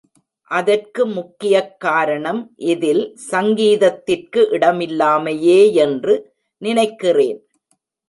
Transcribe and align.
அதற்கு 0.51 1.05
முக்கியக் 1.07 1.79
காரணம் 1.79 2.41
இதில் 2.65 3.03
சங்கீதத்திற்கு 3.29 4.47
இடமில்லாமையேயென்று 4.51 6.15
நினைக்கிறேன். 6.61 7.41